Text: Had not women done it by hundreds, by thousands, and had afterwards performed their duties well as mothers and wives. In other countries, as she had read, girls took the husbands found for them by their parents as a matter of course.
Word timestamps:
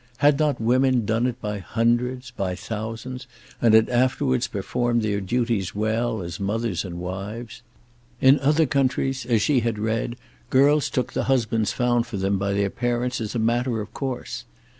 Had 0.17 0.39
not 0.39 0.59
women 0.59 1.05
done 1.05 1.27
it 1.27 1.39
by 1.39 1.59
hundreds, 1.59 2.31
by 2.31 2.55
thousands, 2.55 3.27
and 3.61 3.75
had 3.75 3.87
afterwards 3.87 4.47
performed 4.47 5.03
their 5.03 5.21
duties 5.21 5.75
well 5.75 6.23
as 6.23 6.39
mothers 6.39 6.83
and 6.83 6.97
wives. 6.99 7.61
In 8.19 8.39
other 8.39 8.65
countries, 8.65 9.27
as 9.27 9.43
she 9.43 9.59
had 9.59 9.77
read, 9.77 10.15
girls 10.49 10.89
took 10.89 11.13
the 11.13 11.25
husbands 11.25 11.71
found 11.71 12.07
for 12.07 12.17
them 12.17 12.39
by 12.39 12.53
their 12.53 12.71
parents 12.71 13.21
as 13.21 13.35
a 13.35 13.37
matter 13.37 13.79
of 13.79 13.93
course. 13.93 14.45